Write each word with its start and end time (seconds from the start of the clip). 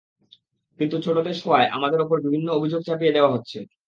কিন্তু 0.79 0.95
ছোট 1.05 1.17
দেশ 1.27 1.37
হওয়ায় 1.45 1.67
আমাদের 1.71 1.99
ওপর 2.01 2.17
বিভিন্ন 2.25 2.47
অভিযোগ 2.53 2.81
চাপিয়ে 2.87 3.15
দেওয়া 3.15 3.33
হচ্ছে। 3.35 3.57